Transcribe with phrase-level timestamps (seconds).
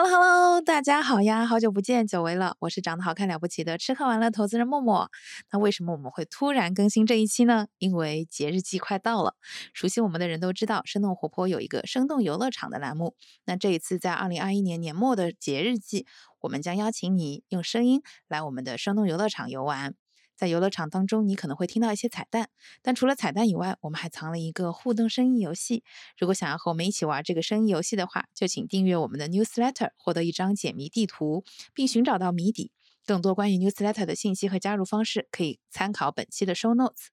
[0.00, 2.54] Hello Hello，大家好呀，好久不见，久违了。
[2.60, 5.10] 我是长得好看了不起的吃喝玩乐投资人默默。
[5.50, 7.66] 那为什么我们会突然更新这一期呢？
[7.78, 9.34] 因为节日季快到了。
[9.74, 13.16] 熟悉我们的人都知道，生动活泼有一个生动游乐场的栏目。
[13.44, 16.06] 那这一次在二零二一年年末的节日季，
[16.42, 19.96] 我们将邀请你用声音来我们的生动游乐场游玩。
[20.38, 22.48] 在游乐场当中，你可能会听到一些彩蛋，
[22.80, 25.82] 但除了彩蛋以外，我们还藏了一个互动声音游戏。
[26.16, 31.42] 如果想要和我们一起玩这个声音游戏的话，就请订阅我们的 newsletter，获得一张解谜地图，
[31.74, 32.70] 并寻找到谜底。
[33.04, 37.08] 更多关于 newsletter 的信息和加入方式，可以参考本期的 show notes。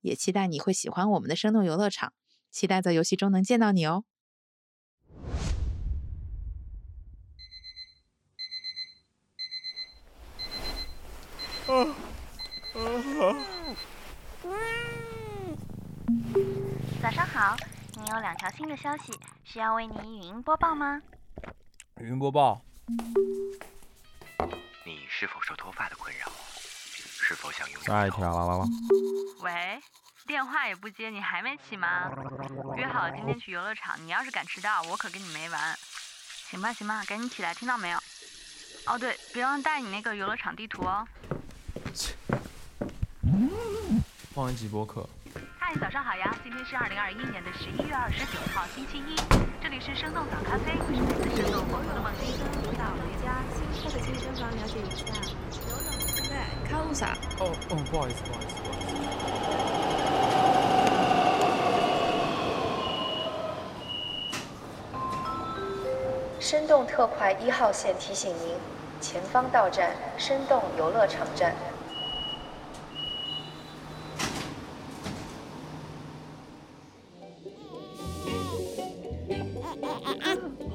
[0.00, 2.12] 也期待你会喜欢我们的生动游乐场，
[2.52, 4.04] 期待在游戏中能见到你哦。
[17.00, 17.56] 早上好，
[17.94, 21.00] 你有两条新的消息，需要为你语音播报吗？
[22.00, 22.60] 语音播报。
[24.84, 26.26] 你是否受脱发的困扰？
[26.96, 28.64] 是否想拥有下一条啦啦啦。
[29.42, 29.80] 喂，
[30.26, 32.10] 电话也不接，你还没起吗？
[32.76, 35.78] 约好了今天去游乐场，你要是敢迟到，我可跟你没完。
[36.50, 37.98] 行吧行吧，赶紧起来，听到没有？
[38.86, 41.06] 哦对，别忘带你那个游乐场地图哦。
[44.34, 45.08] 放一集播客。
[45.58, 46.34] 嗨，早上好呀！
[46.42, 49.14] 今天是二零二一年的十一月二十九号，星期一。
[49.60, 52.34] 这里是生动早咖啡，我是来自生动活泼的梦丽。
[52.76, 55.04] 到我们家新开的健身房了解一下。
[56.28, 56.34] 对，
[56.70, 57.16] 靠路啥？
[57.38, 58.98] 哦哦，不好意思，不好意思，不好意思。
[66.40, 68.56] 生动特快一号线提醒您，
[69.00, 71.54] 前方到站生动游乐场站。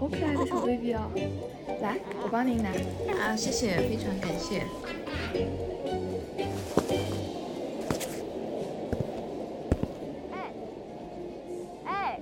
[0.03, 1.09] 好可爱的小 baby 哦！
[1.81, 2.69] 来，我帮您拿。
[3.21, 4.63] 啊，谢谢，非常感谢。
[11.85, 12.19] 哎，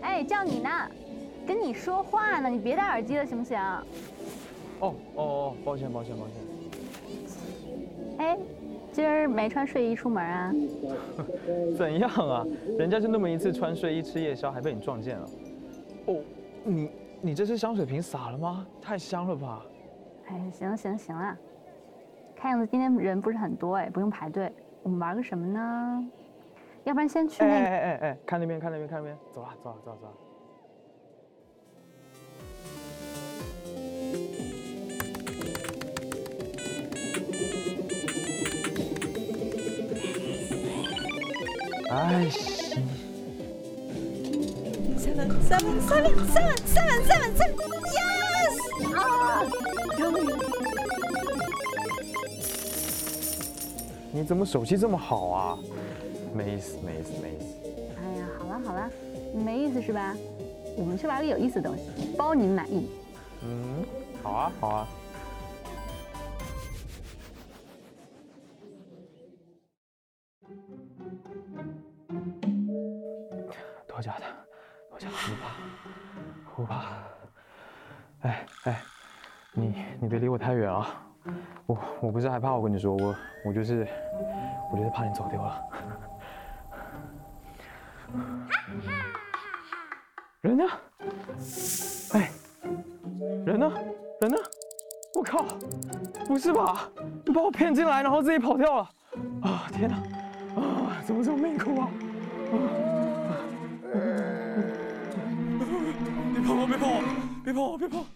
[0.00, 0.70] 哎，叫你呢，
[1.46, 3.58] 跟你说话呢，你别戴耳机了，行不行？
[3.58, 3.84] 哦
[4.80, 6.34] 哦哦，抱歉抱歉抱歉。
[8.16, 8.38] 哎，
[8.92, 10.54] 今儿没穿睡衣出门啊？
[11.76, 12.46] 怎样啊？
[12.78, 15.28] 人家就那么一次穿睡衣吃夜宵，还被你撞见了。
[16.06, 16.16] 哦，
[16.64, 18.66] 你你这是香水瓶洒了吗？
[18.80, 19.62] 太香了吧！
[20.26, 21.36] 哎，行了行了行了，
[22.34, 24.50] 看样子今天人不是很多哎，不用排队。
[24.82, 26.10] 我们玩个什么呢？
[26.84, 27.66] 要不然先去哎哎那个。
[27.66, 30.12] 哎哎哎，看那边看那边看那边，走了走了走了走了。
[41.90, 42.53] 哎，行。
[45.48, 47.54] Seven seven seven seven seven seven
[47.96, 48.54] yes
[48.94, 48.98] 啊！
[49.96, 50.20] 终于。
[54.12, 55.58] 你怎么手气这么好啊？
[56.34, 57.46] 没意思，没意思，没意思。
[57.98, 58.90] 哎呀，好了好了，
[59.34, 60.14] 没意思是吧？
[60.76, 62.88] 我们去玩个有意思的东西，包你满意。
[63.42, 63.84] 嗯，
[64.22, 64.88] 好啊，好啊。
[73.86, 74.24] 多假的，
[74.94, 75.14] 多假的，
[76.54, 76.84] 不怕，我怕。
[78.22, 78.80] 哎哎，
[79.52, 80.86] 你你别离我太远啊！
[81.66, 83.88] 我我不是害怕，我跟你说，我我就是
[84.70, 85.60] 我就是怕你走丢了。
[90.42, 90.64] 人呢？
[92.12, 92.30] 哎，
[93.44, 93.72] 人呢？
[94.20, 94.38] 人呢？
[95.16, 95.44] 我靠！
[96.24, 96.88] 不是吧？
[97.26, 98.88] 你把我骗进来，然后自己跑掉了？
[99.42, 99.66] 啊！
[99.72, 99.96] 天哪！
[100.54, 101.02] 啊！
[101.04, 101.90] 怎么这么命苦啊？
[102.52, 103.34] 啊
[106.44, 106.66] 碰我！
[106.66, 107.02] 别碰我！
[107.42, 107.78] 别碰我！
[107.78, 108.06] 别碰我！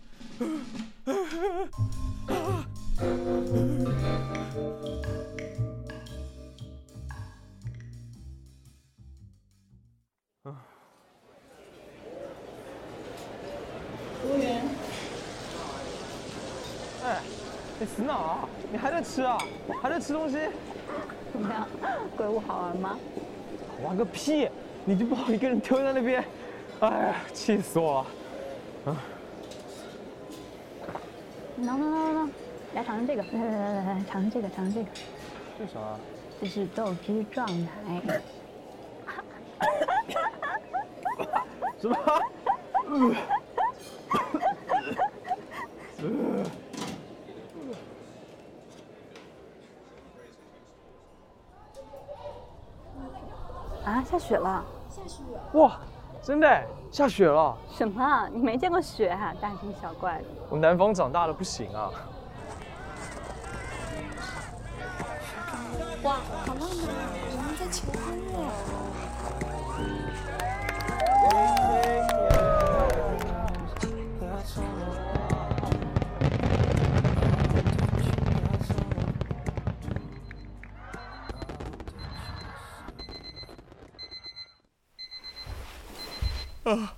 [17.04, 17.22] 哎，
[17.80, 18.48] 你死哪啊？
[18.70, 19.38] 你还在吃啊？
[19.80, 20.36] 还在吃东西？
[21.32, 21.66] 怎么样？
[22.16, 22.98] 鬼屋好玩吗？
[23.82, 24.50] 玩个屁！
[24.84, 26.22] 你就把我一个人丢在那边，
[26.80, 28.06] 哎呀，气死我了！
[31.56, 32.30] 能能能能，
[32.74, 34.88] 来尝尝这个，来来来来来，尝尝这个，尝尝这个，
[35.58, 35.80] 这啥？
[36.40, 37.68] 这是豆汁撞奶。
[41.80, 41.96] 什么？
[53.84, 54.64] 啊，下雪了！
[54.90, 55.22] 下雪
[55.54, 55.80] 哇，
[56.22, 57.56] 真的下雪了。
[57.70, 58.28] 什么？
[58.32, 60.24] 你没见过雪啊、大惊小怪的。
[60.50, 61.90] 我南方长大的不行啊。
[66.02, 66.16] 哇，
[66.46, 67.10] 好浪漫啊！
[67.32, 67.98] 我们在求婚
[86.74, 86.94] 了。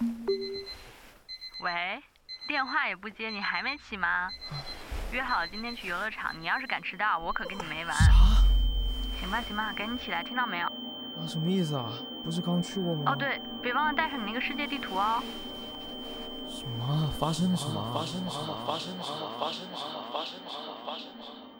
[1.60, 2.02] 喂，
[2.46, 4.28] 电话也不接，你还没起吗？
[5.10, 7.94] 约好今天去游乐场，你要是敢迟到，我可跟你没完。
[9.18, 10.66] 行吧行吧，赶紧起来，听到没有？
[10.66, 11.90] 啊，什么意思啊？
[12.22, 13.10] 不是刚去过吗？
[13.12, 15.22] 哦，对，别忘了带上你那个世界地图哦。
[16.48, 17.10] 什么？
[17.18, 17.92] 发生了什么？
[17.92, 18.64] 发生了什么？
[18.66, 19.34] 发生了什么？
[19.40, 20.04] 发生了什么？
[20.12, 20.74] 发生了什么？
[20.86, 21.57] 发生了什么？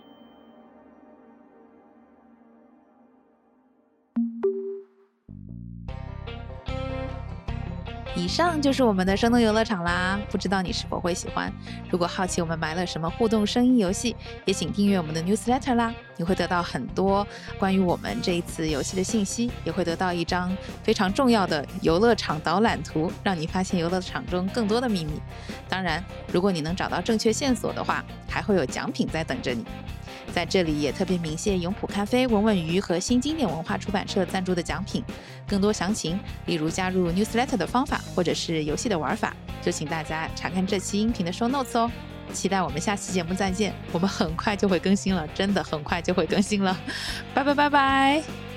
[8.18, 11.52] 以上就是我们的生动游乐场啦，不知道你是否会喜欢？
[11.88, 17.24] 如果好奇我们埋了什么互动声音游戏，也请订阅我们的 newsletter 啦，你会得到很多
[17.60, 25.12] 关于我们这一次游戏的信息，也会得到一张非常重要的游乐场导览图，让你发现游乐场中更多的秘密。
[25.68, 29.64] 当然，如果你能找到正确线索的话，还会有奖品在等着你。
[30.32, 35.02] 在这里也特别鸣谢永璞咖啡、文文鱼和新经典文化出版社赞助的奖品。
[35.46, 41.90] 更多详情，例如加入 newsletter 的方法，或者是游戏的玩法，就请大家查看这期音频的 show notes 哦。
[42.32, 46.78] 期待我们下期节目再见，我们很快就会更新了，真的很快就会更新了，
[47.32, 48.47] 拜 拜拜拜。